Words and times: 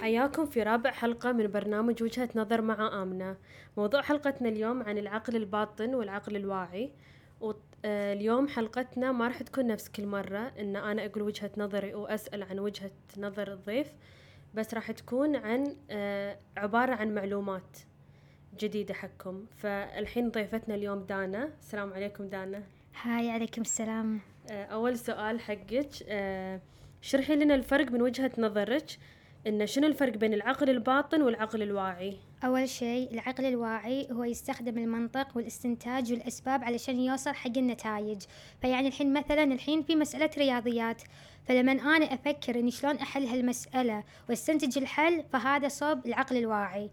حياكم 0.00 0.46
في 0.46 0.62
رابع 0.62 0.90
حلقة 0.90 1.32
من 1.32 1.46
برنامج 1.46 2.02
وجهة 2.02 2.28
نظر 2.34 2.62
مع 2.62 3.02
آمنة. 3.02 3.36
موضوع 3.76 4.02
حلقتنا 4.02 4.48
اليوم 4.48 4.82
عن 4.82 4.98
العقل 4.98 5.36
الباطن 5.36 5.94
والعقل 5.94 6.36
الواعي. 6.36 6.92
واليوم 7.40 8.48
حلقتنا 8.48 9.12
ما 9.12 9.26
راح 9.28 9.42
تكون 9.42 9.66
نفس 9.66 9.88
كل 9.88 10.06
مرة 10.06 10.52
إن 10.58 10.76
أنا 10.76 11.06
أقول 11.06 11.22
وجهة 11.22 11.50
نظري 11.56 11.94
وأسأل 11.94 12.42
عن 12.42 12.58
وجهة 12.58 12.90
نظر 13.18 13.52
الضيف 13.52 13.92
بس 14.54 14.74
راح 14.74 14.90
تكون 14.90 15.36
عن 15.36 15.76
آه، 15.90 16.38
عبارة 16.56 16.94
عن 16.94 17.14
معلومات 17.14 17.78
جديدة 18.58 18.94
حقكم. 18.94 19.46
فالحين 19.56 20.30
ضيفتنا 20.30 20.74
اليوم 20.74 20.98
دانا. 20.98 21.50
السلام 21.60 21.92
عليكم 21.92 22.24
دانا. 22.28 22.62
هاي 23.02 23.30
عليكم 23.30 23.62
السلام. 23.62 24.20
آه، 24.50 24.64
أول 24.64 24.98
سؤال 24.98 25.40
حقك. 25.40 25.88
آه، 26.08 26.60
شرحي 27.00 27.36
لنا 27.36 27.54
الفرق 27.54 27.92
من 27.92 28.02
وجهة 28.02 28.30
نظرك 28.38 28.86
إن 29.46 29.66
شنو 29.66 29.86
الفرق 29.86 30.16
بين 30.16 30.34
العقل 30.34 30.70
الباطن 30.70 31.22
والعقل 31.22 31.62
الواعي؟ 31.62 32.16
أول 32.44 32.68
شيء 32.68 33.12
العقل 33.12 33.44
الواعي 33.44 34.08
هو 34.12 34.24
يستخدم 34.24 34.78
المنطق 34.78 35.36
والاستنتاج 35.36 36.12
والأسباب 36.12 36.64
علشان 36.64 37.00
يوصل 37.00 37.34
حق 37.34 37.56
النتائج. 37.58 38.22
فيعني 38.60 38.88
الحين 38.88 39.12
مثلا 39.12 39.44
الحين 39.44 39.82
في 39.82 39.96
مسألة 39.96 40.30
رياضيات. 40.38 41.02
فلما 41.44 41.72
أنا 41.72 42.14
أفكر 42.14 42.58
إني 42.58 42.70
شلون 42.70 42.96
أحل 42.96 43.26
هالمسألة 43.26 44.04
واستنتج 44.28 44.78
الحل 44.78 45.24
فهذا 45.32 45.68
صوب 45.68 46.06
العقل 46.06 46.36
الواعي. 46.36 46.90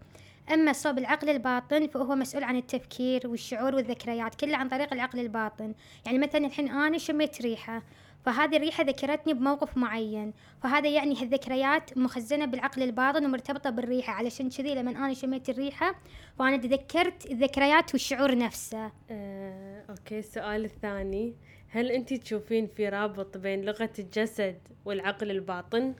أما 0.52 0.72
صوب 0.72 0.98
العقل 0.98 1.28
الباطن 1.28 1.86
فهو 1.86 2.14
مسؤول 2.14 2.44
عن 2.44 2.56
التفكير 2.56 3.28
والشعور 3.28 3.74
والذكريات 3.74 4.34
كله 4.34 4.56
عن 4.56 4.68
طريق 4.68 4.92
العقل 4.92 5.18
الباطن. 5.18 5.74
يعني 6.06 6.18
مثلا 6.18 6.46
الحين 6.46 6.68
أنا 6.68 6.98
شميت 6.98 7.42
ريحة. 7.42 7.82
فهذه 8.26 8.56
الريحة 8.56 8.84
ذكرتني 8.84 9.34
بموقف 9.34 9.76
معين. 9.76 10.32
فهذا 10.62 10.88
يعني 10.88 11.22
هالذكريات 11.22 11.98
مخزنة 11.98 12.44
بالعقل 12.44 12.82
الباطن 12.82 13.24
ومرتبطة 13.24 13.70
بالريحة. 13.70 14.12
علشان 14.12 14.50
كذي 14.50 14.74
لما 14.74 14.90
أنا 14.90 15.14
شميت 15.14 15.48
الريحة 15.48 15.94
فأنا 16.38 16.56
تذكرت 16.56 17.26
الذكريات 17.30 17.92
والشعور 17.92 18.38
نفسه. 18.38 18.92
آه، 19.10 19.82
أوكي 19.90 20.18
السؤال 20.18 20.64
الثاني. 20.64 21.34
هل 21.68 21.90
أنت 21.90 22.14
تشوفين 22.14 22.66
في 22.66 22.88
رابط 22.88 23.36
بين 23.36 23.64
لغة 23.64 23.92
الجسد 23.98 24.58
والعقل 24.84 25.30
الباطن؟ 25.30 25.94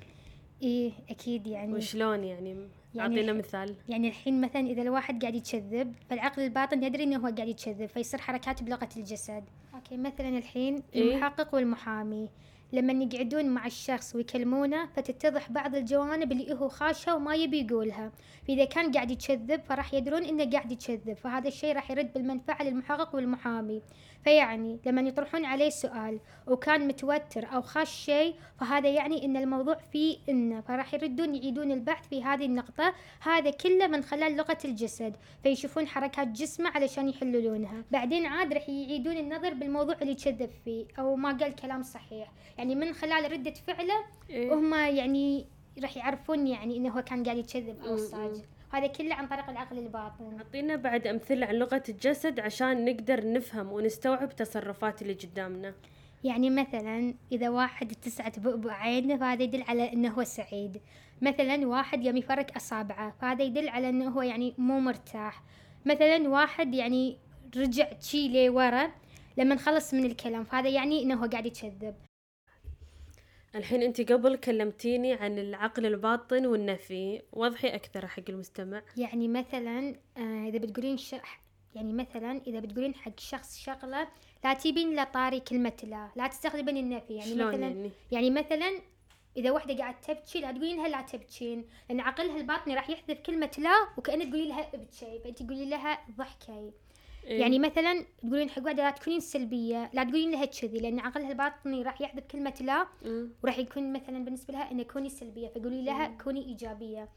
إيه 0.62 0.92
أكيد 1.10 1.46
يعني. 1.46 1.74
وشلون 1.74 2.24
يعني؟ 2.24 2.68
يعني 2.96 3.16
أعطينا 3.16 3.32
مثال. 3.32 3.74
يعني 3.88 4.08
الحين 4.08 4.40
مثلا 4.40 4.66
إذا 4.66 4.82
الواحد 4.82 5.20
قاعد 5.22 5.34
يتشذب 5.34 5.94
فالعقل 6.10 6.42
الباطن 6.42 6.82
يدري 6.82 7.04
إنه 7.04 7.16
هو 7.16 7.34
قاعد 7.34 7.48
يتشذب 7.48 7.86
فيصير 7.86 8.20
حركات 8.20 8.62
بلغة 8.62 8.88
الجسد. 8.96 9.44
أوكي 9.74 9.96
مثلا 9.96 10.38
الحين 10.38 10.82
إيه؟ 10.94 11.14
المحقق 11.14 11.54
والمحامي. 11.54 12.28
لما 12.72 13.04
يقعدون 13.04 13.46
مع 13.46 13.66
الشخص 13.66 14.14
ويكلمونه 14.14 14.86
فتتضح 14.86 15.50
بعض 15.50 15.74
الجوانب 15.74 16.32
اللي 16.32 16.54
هو 16.54 16.68
خاشها 16.68 17.14
وما 17.14 17.34
يبي 17.34 17.60
يقولها. 17.66 18.12
فإذا 18.48 18.64
كان 18.64 18.92
قاعد 18.92 19.10
يتشذب 19.10 19.60
فراح 19.68 19.94
يدرون 19.94 20.24
إنه 20.24 20.50
قاعد 20.50 20.72
يتشذب 20.72 21.16
فهذا 21.16 21.48
الشيء 21.48 21.74
راح 21.74 21.90
يرد 21.90 22.12
بالمنفعة 22.12 22.62
للمحقق 22.62 23.14
والمحامي. 23.14 23.82
فيعني 24.24 24.78
لما 24.86 25.02
يطرحون 25.02 25.44
عليه 25.44 25.68
سؤال 25.68 26.20
وكان 26.46 26.88
متوتر 26.88 27.46
أو 27.54 27.62
خاش 27.62 27.90
شيء 27.90 28.34
فهذا 28.60 28.88
يعني 28.88 29.24
إن 29.24 29.36
الموضوع 29.36 29.74
فيه 29.74 30.18
إنه 30.28 30.60
فراح 30.60 30.94
يردون 30.94 31.34
يعيدون 31.34 31.72
البحث 31.72 32.08
في 32.08 32.24
هذه 32.24 32.44
النقطة. 32.44 32.94
هذا 33.20 33.50
كله 33.50 33.86
من 33.86 34.02
خلال 34.02 34.36
لغة 34.36 34.58
الجسد 34.64 35.16
فيشوفون 35.42 35.86
حركات 35.86 36.28
جسمه 36.28 36.70
علشان 36.70 37.08
يحللونها. 37.08 37.84
بعدين 37.90 38.26
عاد 38.26 38.52
راح 38.52 38.68
يعيدون 38.68 39.16
النظر 39.16 39.54
بالموضوع 39.54 39.96
اللي 40.02 40.14
كذب 40.14 40.50
فيه 40.64 40.86
أو 40.98 41.16
ما 41.16 41.32
قال 41.32 41.54
كلام 41.54 41.82
صحيح. 41.82 42.32
يعني 42.58 42.74
من 42.74 42.92
خلال 42.92 43.32
ردة 43.32 43.54
فعله 43.66 44.04
إيه؟ 44.30 44.50
وهم 44.50 44.74
يعني 44.74 45.46
راح 45.82 45.96
يعرفون 45.96 46.46
يعني 46.46 46.76
إنه 46.76 46.90
هو 46.90 47.02
كان 47.02 47.24
قاعد 47.24 47.36
يكذب 47.36 47.76
م. 47.84 47.96
صاج 47.96 48.42
هذا 48.72 48.86
كله 48.86 49.14
عن 49.14 49.26
طريق 49.26 49.50
العقل 49.50 49.78
الباطن. 49.78 50.36
أعطينا 50.38 50.76
بعد 50.76 51.06
أمثلة 51.06 51.46
عن 51.46 51.54
لغة 51.54 51.82
الجسد 51.88 52.40
عشان 52.40 52.84
نقدر 52.84 53.32
نفهم 53.32 53.72
ونستوعب 53.72 54.36
تصرفات 54.36 55.02
اللي 55.02 55.12
قدامنا. 55.12 55.74
يعني 56.24 56.50
مثلا 56.50 57.14
إذا 57.32 57.48
واحد 57.48 57.92
اتسعت 57.92 58.38
بؤبؤ 58.38 58.70
عينه 58.70 59.16
فهذا 59.16 59.42
يدل 59.42 59.62
على 59.62 59.92
إنه 59.92 60.08
هو 60.08 60.24
سعيد. 60.24 60.80
مثلا 61.22 61.66
واحد 61.66 62.04
يوم 62.04 62.16
يفرك 62.16 62.56
أصابعه 62.56 63.14
فهذا 63.20 63.42
يدل 63.44 63.68
على 63.68 63.88
إنه 63.88 64.08
هو 64.08 64.22
يعني 64.22 64.54
مو 64.58 64.80
مرتاح. 64.80 65.42
مثلا 65.86 66.28
واحد 66.28 66.74
يعني 66.74 67.18
رجع 67.56 67.88
شي 68.00 68.46
لورا 68.46 68.90
لما 69.36 69.54
نخلص 69.54 69.94
من 69.94 70.04
الكلام 70.04 70.44
فهذا 70.44 70.68
يعني 70.68 71.02
إنه 71.02 71.14
هو 71.24 71.28
قاعد 71.28 71.46
يكذب. 71.46 71.94
الحين 73.56 73.82
أنت 73.82 74.12
قبل 74.12 74.36
كلمتيني 74.36 75.12
عن 75.12 75.38
العقل 75.38 75.86
الباطن 75.86 76.46
والنفي. 76.46 77.22
وضحي 77.32 77.68
أكثر 77.68 78.06
حق 78.06 78.22
المستمع. 78.28 78.82
يعني 78.96 79.28
مثلا 79.28 79.94
آه 80.16 80.48
إذا 80.48 80.58
بتقولين 80.58 80.96
ش... 80.96 81.14
يعني 81.74 81.92
مثلا 81.92 82.40
إذا 82.46 82.60
بتقولين 82.60 82.94
حق 82.94 83.20
شخص 83.20 83.58
شغلة 83.58 84.08
لا 84.44 84.54
تجيبين 84.54 84.94
لا 84.94 85.04
طاري 85.04 85.40
كلمة 85.40 85.72
لا 85.82 86.10
لا 86.16 86.26
تستخدمين 86.26 86.76
النفي. 86.76 87.14
يعني 87.14 87.34
مثلا 87.34 87.66
يعني؟ 87.66 87.90
يعني 88.12 88.30
مثلا 88.30 88.80
إذا 89.36 89.50
وحدة 89.50 89.76
قاعد 89.78 90.00
تبكي 90.00 90.40
لا 90.40 90.50
تقولين 90.52 90.76
لها 90.76 90.88
لا 90.88 91.02
تبكين 91.02 91.64
لأن 91.88 92.00
عقلها 92.00 92.36
الباطني 92.36 92.74
راح 92.74 92.90
يحذف 92.90 93.20
كلمة 93.20 93.50
لا 93.58 93.88
وكأنك 93.96 94.28
تقولي 94.28 94.48
لها 94.48 94.74
ابكي 94.74 95.20
فأنت 95.24 95.42
تقولي 95.42 95.64
لها 95.64 95.98
ضحكي. 96.18 96.70
إيه؟ 97.26 97.40
يعني 97.40 97.58
مثلا 97.58 98.04
تقولين 98.18 98.50
حق 98.50 98.62
واحدة 98.64 98.82
لا 98.82 98.90
تكونين 98.90 99.20
سلبية 99.20 99.90
لا 99.94 100.04
تقولين 100.04 100.30
لها 100.30 100.44
كذي 100.44 100.78
لأن 100.78 100.98
عقلها 101.00 101.30
الباطني 101.30 101.82
راح 101.82 102.00
يحذف 102.00 102.24
كلمة 102.26 102.54
لا 102.60 102.86
مم. 103.04 103.30
وراح 103.44 103.58
يكون 103.58 103.92
مثلا 103.92 104.24
بالنسبة 104.24 104.54
لها 104.54 104.70
إنه 104.70 104.82
كوني 104.82 105.08
سلبية 105.08 105.48
فقولي 105.48 105.82
لها 105.84 106.06
كوني 106.06 106.44
إيجابية. 106.46 107.08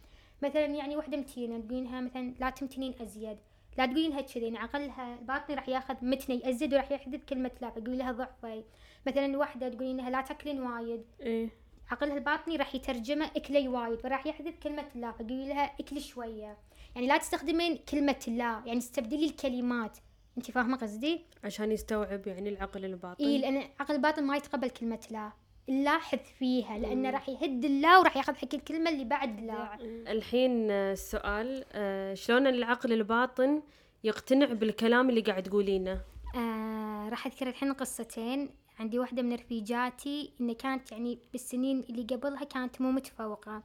مثلا 0.43 0.65
يعني 0.65 0.97
وحدة 0.97 1.17
متينة 1.17 1.59
تقولين 1.59 1.83
لها 1.83 2.01
مثلا 2.01 2.33
لا 2.39 2.49
تمتنين 2.49 2.93
أزيد 3.01 3.37
لا 3.77 3.85
تقولين 3.85 4.11
لها 4.11 4.21
كذي 4.21 4.43
يعني 4.43 4.57
عقلها 4.57 5.19
الباطني 5.19 5.55
راح 5.55 5.69
ياخذ 5.69 5.95
متني 6.01 6.49
أزيد 6.49 6.73
وراح 6.73 6.91
يحذف 6.91 7.23
كلمة 7.23 7.51
لا 7.61 7.69
فقولي 7.69 7.97
لها 7.97 8.11
ضعفي. 8.11 8.63
مثلا 9.07 9.37
واحدة 9.37 9.69
تقولين 9.69 9.97
لها 9.97 10.09
لا 10.09 10.21
تاكلين 10.21 10.61
وايد. 10.61 11.03
إيه. 11.21 11.49
عقلها 11.91 12.17
الباطني 12.17 12.55
راح 12.55 12.75
يترجمه 12.75 13.25
إكلي 13.35 13.67
وايد 13.67 13.99
فراح 13.99 14.27
يحذف 14.27 14.55
كلمة 14.63 14.85
لا 14.95 15.11
فقولي 15.11 15.47
لها 15.47 15.71
إكلي 15.79 15.99
شوية. 15.99 16.57
يعني 16.95 17.07
لا 17.07 17.17
تستخدمين 17.17 17.77
كلمة 17.77 18.19
لا 18.27 18.61
يعني 18.65 18.77
استبدلي 18.77 19.25
الكلمات. 19.25 19.97
أنت 20.37 20.51
فاهمة 20.51 20.77
قصدي؟ 20.77 21.21
عشان 21.43 21.71
يستوعب 21.71 22.27
يعني 22.27 22.49
العقل 22.49 22.85
الباطن. 22.85 23.25
إي 23.25 23.37
لأن 23.37 23.63
عقل 23.79 23.95
الباطن 23.95 24.23
ما 24.23 24.37
يتقبل 24.37 24.69
كلمة 24.69 25.07
لا. 25.11 25.31
اللا 25.69 25.97
حذفيها 25.97 26.77
لأنه 26.77 27.09
راح 27.09 27.29
يهد 27.29 27.65
اللا 27.65 27.97
وراح 27.97 28.17
ياخذ 28.17 28.35
حق 28.35 28.53
الكلمة 28.53 28.89
اللي 28.89 29.05
بعد 29.05 29.39
لا. 29.39 29.77
الحين 30.11 30.71
السؤال 30.71 31.65
آه، 31.71 32.13
شلون 32.13 32.47
العقل 32.47 32.93
الباطن 32.93 33.61
يقتنع 34.03 34.45
بالكلام 34.45 35.09
اللي 35.09 35.21
قاعد 35.21 35.43
تقولينه؟ 35.43 36.01
آه 36.35 37.09
راح 37.09 37.27
أذكر 37.27 37.47
الحين 37.47 37.73
قصتين. 37.73 38.49
عندي 38.79 38.99
واحدة 38.99 39.21
من 39.21 39.33
رفيجاتي 39.33 40.33
إن 40.41 40.53
كانت 40.53 40.91
يعني 40.91 41.19
بالسنين 41.31 41.79
اللي 41.89 42.03
قبلها 42.03 42.43
كانت 42.43 42.81
مو 42.81 42.91
متفوقة 42.91 43.63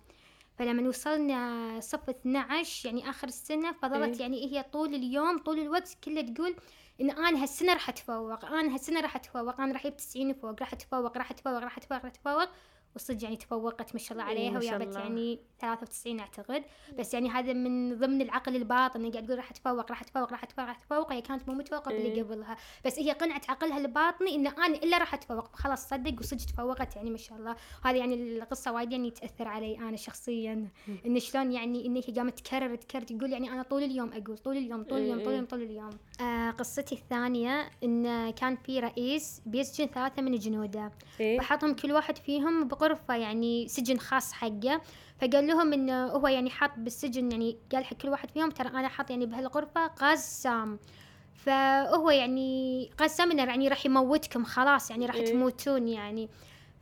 فلما 0.59 0.89
وصلنا 0.89 1.81
صف 1.81 2.09
12 2.09 2.89
يعني 2.89 3.11
آخر 3.11 3.29
السنة 3.29 3.73
فظلت 3.73 4.15
إيه. 4.15 4.21
يعني 4.21 4.45
هي 4.47 4.63
طول 4.63 4.95
اليوم 4.95 5.39
طول 5.39 5.59
الوقت 5.59 5.97
كله 6.05 6.21
تقول 6.21 6.57
إن 7.01 7.11
أنا 7.11 7.43
هالسنة 7.43 7.73
راح 7.73 7.89
أتفوق 7.89 8.45
أنا 8.45 8.75
هالسنة 8.75 9.01
راح 9.01 9.17
أتفوق 9.17 9.61
أنا 9.61 9.73
راح 9.73 9.87
أجيب 9.87 9.97
90 9.97 10.33
فوق 10.33 10.61
راح 10.61 10.73
أتفوق 10.73 11.17
راح 11.17 11.31
أتفوق 11.31 11.59
راح 11.59 11.79
أتفوق 11.79 11.99
راح 11.99 12.05
أتفوق 12.05 12.49
وصدق 12.97 13.25
يعني 13.25 13.37
تفوقت 13.37 13.95
ما 13.95 14.01
شاء 14.01 14.13
الله 14.13 14.25
عليها 14.25 14.59
وجابت. 14.59 14.97
يعني 14.97 15.39
93 15.61 16.21
أعتقد. 16.21 16.65
بس 16.99 17.15
يعني 17.15 17.31
هذا 17.31 17.53
من 17.53 17.99
ضمن 17.99 18.23
العقل 18.23 18.57
الباطن 18.57 19.01
إنها 19.01 19.11
قاعد 19.11 19.27
تقول 19.27 19.39
راح 19.39 19.51
أتفوق 19.51 19.91
راح 19.91 20.03
أتفوق 20.03 20.31
راح 20.33 20.45
أتفوق 20.45 20.65
راح 20.67 20.79
أتفوق. 20.79 21.13
هي 21.13 21.21
كانت 21.21 21.49
مو 21.49 21.55
متفوقة 21.55 21.93
باللي. 21.93 22.23
قبلها. 22.23 22.57
بس 22.85 22.99
هي 22.99 23.13
قنعت 23.13 23.51
عقلها 23.51 23.79
الباطني 23.79 24.35
إن 24.35 24.47
أنا 24.47 24.67
إلا 24.67 24.99
راح 24.99 25.15
أتفوق. 25.15 25.57
خلاص 25.57 25.89
صدق 25.89 26.21
وصدق 26.21 26.45
تفوقت 26.45 26.97
يعني 26.97 27.11
ما 27.11 27.17
شاء 27.17 27.39
الله. 27.39 27.57
هذه 27.85 27.97
يعني 27.97 28.15
القصة 28.15 28.73
وايد 28.73 28.93
يعني 28.93 29.11
تأثر 29.11 29.49
علي 29.49 29.79
أنا 29.79 29.97
شخصيا. 29.97 30.69
إن 31.07 31.21
شلون 31.21 31.53
يعني 31.53 31.87
إن 31.87 31.97
هي 31.97 32.15
قامت 32.17 32.39
تكرر 32.39 32.75
تكرر 32.75 33.03
تقول 33.03 33.33
يعني 33.33 33.53
أنا 33.53 33.63
طول 33.63 33.83
اليوم 33.83 34.13
أقول 34.13 34.39
طول 34.39 34.57
اليوم 34.57 34.83
طول 34.83 34.99
اليوم 34.99 35.19
طول 35.19 35.29
اليوم 35.33 35.47
طول 35.47 35.63
اليوم. 35.63 35.91
آه 36.21 36.51
قصتي 36.51 36.95
الثانية 36.95 37.71
إن 37.85 38.31
كان 38.31 38.57
في 38.57 38.81
رئيس 38.81 39.43
بيسجن 39.47 39.87
ثلاثة 39.87 40.23
من 40.23 40.35
جنوده. 40.39 40.93
وحطهم 41.21 41.75
كل 41.75 41.93
واحد 41.93 42.19
فيهم 42.19 42.69
بغرفة 42.85 43.17
يعني 43.17 43.69
سجن 43.69 43.99
خاص 43.99 44.33
حقه. 44.33 44.81
فقال 45.21 45.47
لهم 45.47 45.73
انه 45.73 46.07
هو 46.07 46.29
يعني 46.29 46.51
حاط 46.51 46.71
بالسجن 46.77 47.31
يعني 47.33 47.59
قال 47.73 47.85
حق 47.85 47.95
كل 47.97 48.09
واحد 48.09 48.31
فيهم 48.31 48.51
ترى 48.51 48.69
أنا 48.69 48.89
حاط 48.89 49.11
يعني 49.11 49.27
بهالغرفة 49.27 49.91
غاز 50.01 50.19
سام. 50.19 50.79
فهو 51.35 52.11
يعني 52.11 52.91
غاز 53.01 53.11
سام 53.11 53.31
إنه 53.31 53.43
يعني 53.43 53.69
راح 53.69 53.87
يموتكم 53.87 54.45
خلاص 54.45 54.91
يعني 54.91 55.07
راح 55.07 55.15
إيه. 55.15 55.25
تموتون 55.25 55.89
يعني. 55.89 56.29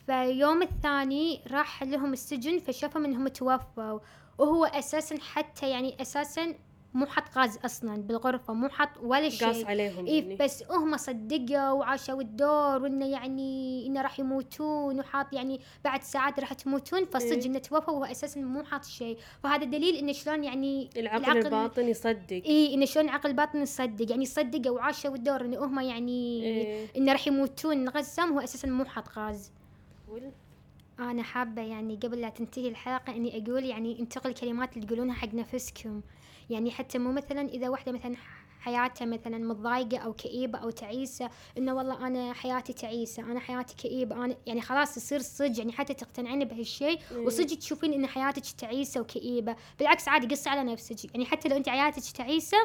فيوم 0.07 0.63
الثاني 0.63 1.41
راح 1.51 1.83
لهم 1.83 2.13
السجن 2.13 2.59
فشافهم 2.59 3.05
إنهم 3.05 3.29
توفوا. 3.29 3.99
وهو 4.39 4.65
أساسا 4.65 5.17
حتى 5.21 5.71
يعني 5.71 6.03
أساسا 6.03 6.55
مو 6.95 7.07
حط 7.07 7.39
غاز 7.39 7.59
أصلا 7.65 8.03
بالغرفة 8.03 8.55
مو 8.55 8.69
حط 8.69 8.89
ولا 9.03 9.29
شيء. 9.29 9.49
قاص 9.49 9.65
عليهم 9.65 10.07
إيه 10.07 10.23
يعني. 10.23 10.37
بس 10.37 10.65
هم 10.71 10.97
صدقوا 10.97 11.71
وعاشوا 11.71 12.21
الدور 12.21 12.83
وإنه 12.83 13.07
يعني 13.07 13.87
إنه 13.87 14.03
راح 14.03 14.21
يموتون 14.21 14.99
وحاط 14.99 15.33
يعني 15.33 15.61
بعد 15.85 16.03
ساعات 16.03 16.41
راح 16.41 16.53
تموتون 16.53 17.05
فصدق 17.05 17.33
إيه. 17.33 17.47
إنه 17.47 17.59
توفى 17.59 17.91
وهو 17.91 18.05
أساسا 18.05 18.41
مو 18.41 18.65
حاط 18.65 18.85
شيء. 18.85 19.19
فهذا 19.43 19.65
دليل 19.65 19.97
إنه 19.97 20.13
شلون 20.13 20.45
يعني 20.45 20.91
العقل, 20.97 21.39
الباطن 21.39 21.89
يصدق. 21.89 22.43
اي 22.47 22.75
إنه 22.75 22.85
شلون 22.85 23.05
العقل 23.05 23.31
الباطن 23.31 23.63
يصدق. 23.63 24.11
يعني 24.11 24.27
صدقوا 24.27 24.77
وعاشوا 24.77 25.15
الدور 25.15 25.41
إنه 25.41 25.65
هم 25.65 25.81
يعني 25.81 26.43
إيه. 26.43 26.87
إنه 26.97 27.13
راح 27.13 27.27
يموتون. 27.27 27.89
غزهم 27.89 28.33
هو 28.33 28.41
أساسا 28.41 28.69
مو 28.69 28.85
حاط 28.85 29.09
غاز. 29.19 29.53
أنا 30.99 31.23
حابة 31.23 31.63
يعني 31.63 31.97
قبل 31.97 32.21
لا 32.21 32.29
تنتهي 32.29 32.69
الحلقة 32.69 33.17
إني 33.17 33.43
أقول 33.43 33.65
يعني 33.65 34.01
انتقل 34.01 34.31
الكلمات 34.31 34.77
اللي 34.77 34.87
تقولونها 34.87 35.15
حق 35.15 35.35
نفسكم. 35.35 36.03
يعني 36.51 36.71
حتى 36.71 36.99
مو 36.99 37.13
مثلا 37.13 37.49
إذا 37.49 37.69
واحدة 37.69 37.93
مثلا 37.93 38.17
حياتها 38.63 39.05
مثلا 39.05 39.39
متضايقة 39.39 39.99
أو 39.99 40.13
كئيبة 40.13 40.59
أو 40.59 40.71
تعيسة 40.71 41.31
إنه 41.59 41.75
والله 41.75 42.07
أنا 42.07 42.33
حياتي 42.33 42.73
تعيسة 42.73 43.23
أنا 43.23 43.41
حياتي 43.41 43.75
كئيبة 43.77 44.25
أنا 44.25 44.37
يعني 44.47 44.61
خلاص 44.61 44.97
يصير 44.97 45.19
صدق 45.19 45.59
يعني 45.59 45.73
حتى 45.73 45.95
تقتنعين 45.95 46.45
بهالشيء 46.45 46.99
إيه. 47.13 47.19
وصدق 47.27 47.59
تشوفين 47.59 47.93
إن 47.93 48.07
حياتك 48.07 48.43
تعيسة 48.59 49.01
وكئيبة 49.01 49.57
بالعكس 49.79 50.09
عادي 50.09 50.27
قصي 50.35 50.51
على 50.51 50.73
نفسك 50.73 51.05
يعني 51.05 51.27
حتى 51.27 51.49
لو 51.49 51.57
أنت 51.57 51.69
حياتك 51.69 52.03
تعيسة 52.17 52.57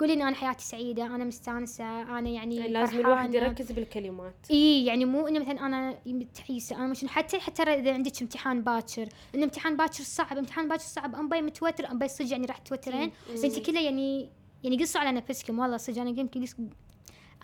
قولي 0.00 0.12
إن 0.12 0.22
أنا 0.22 0.36
حياتي 0.36 0.64
سعيدة 0.64 1.06
أنا 1.06 1.24
مستانسة 1.24 2.02
أنا 2.18 2.30
يعني 2.30 2.68
لازم 2.68 3.00
الواحد. 3.00 3.34
يركز 3.34 3.72
بالكلمات 3.72 4.34
إي 4.50 4.86
يعني 4.86 5.04
مو 5.04 5.28
إنه 5.28 5.40
مثلا 5.40 5.66
أنا 5.66 5.98
تعيسة 6.46 6.76
أنا 6.76 6.86
مش 6.86 7.04
حتى 7.04 7.40
حتى 7.40 7.62
إذا 7.62 7.94
عندك 7.94 8.22
امتحان 8.22 8.62
باكر 8.62 9.08
ان 9.34 9.42
امتحان 9.42 9.76
باكر 9.76 10.02
صعب 10.02 10.38
امتحان 10.38 10.68
باكر 10.68 10.82
صعب 10.82 11.14
أمبيه 11.14 11.42
متوتر 11.42 11.90
أمبيه 11.90 12.08
صدق 12.08 12.32
يعني 12.32 12.46
راح 12.46 12.58
توترين 12.58 13.12
بس 13.32 13.44
أنت 13.44 13.58
كله 13.58 13.80
يعني 13.80 14.28
يعني 14.64 14.76
قصوا 14.82 15.00
على 15.00 15.12
نفسكم 15.12 15.58
والله 15.58 15.76
صدق 15.76 16.00
أنا 16.00 16.10
يمكن 16.20 16.42
قص- 16.46 16.56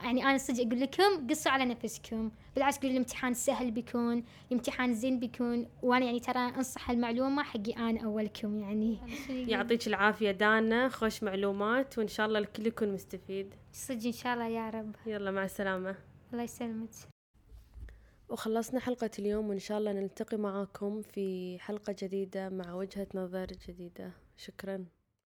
يعني 0.02 0.24
أنا 0.24 0.38
صدق 0.38 0.66
أقول 0.66 0.80
لكم 0.80 1.28
قصوا 1.30 1.52
على 1.52 1.64
نفسكم. 1.64 2.30
بالعكس 2.54 2.76
قولوا 2.78 2.90
الامتحان 2.92 3.34
سهل 3.34 3.70
بيكون 3.70 4.24
الامتحان 4.50 4.94
زين 4.94 5.18
بيكون 5.20 5.66
وأنا 5.82 6.04
يعني 6.04 6.20
ترى 6.20 6.38
أنصح 6.38 6.90
المعلومة 6.90 7.42
حقي 7.42 7.72
أنا 7.72 8.04
أولكم 8.04 8.60
يعني. 8.60 8.98
يعطيك 9.52 9.86
العافية 9.86 10.30
دانا 10.30 10.88
خوش 10.88 11.22
معلومات 11.22 11.98
وإن 11.98 12.08
شاء 12.08 12.26
الله 12.26 12.38
الكل 12.38 12.66
يكون 12.66 12.92
مستفيد. 12.92 13.54
صدق 13.72 14.06
إن 14.06 14.12
شاء 14.12 14.34
الله 14.34 14.46
يا 14.48 14.70
رب. 14.70 14.96
يلا 15.06 15.30
مع 15.30 15.44
السلامة. 15.44 15.94
الله 16.32 16.42
يسلمك. 16.44 16.88
وخلصنا 18.28 18.80
حلقة 18.80 19.10
اليوم 19.18 19.48
وإن 19.48 19.58
شاء 19.58 19.78
الله 19.78 19.92
نلتقي 19.92 20.36
معاكم 20.36 21.02
في 21.02 21.56
حلقة 21.60 21.96
جديدة 22.02 22.48
مع 22.48 22.74
وجهة 22.74 23.06
نظر 23.14 23.46
جديدة. 23.68 24.10
شكراً. 24.36 24.84